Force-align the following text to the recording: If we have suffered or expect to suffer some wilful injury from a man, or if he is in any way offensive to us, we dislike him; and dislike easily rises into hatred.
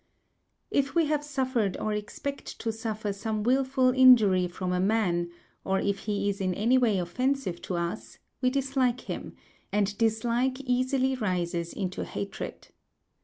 If 0.71 0.95
we 0.95 1.05
have 1.05 1.23
suffered 1.23 1.77
or 1.77 1.93
expect 1.93 2.57
to 2.61 2.71
suffer 2.71 3.13
some 3.13 3.43
wilful 3.43 3.89
injury 3.91 4.47
from 4.47 4.73
a 4.73 4.79
man, 4.79 5.29
or 5.63 5.79
if 5.79 5.99
he 6.09 6.27
is 6.27 6.41
in 6.41 6.55
any 6.55 6.75
way 6.79 6.97
offensive 6.97 7.61
to 7.61 7.75
us, 7.75 8.17
we 8.41 8.49
dislike 8.49 9.01
him; 9.01 9.35
and 9.71 9.95
dislike 9.99 10.59
easily 10.61 11.13
rises 11.13 11.71
into 11.71 12.03
hatred. 12.03 12.69